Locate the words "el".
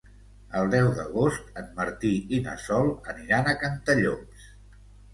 0.61-0.71